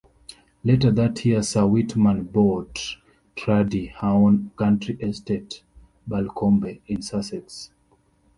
[0.63, 2.95] Later that year Sir Weetman bought
[3.35, 5.61] Trudie her own country estate,
[6.09, 7.69] Balcombe in Sussex.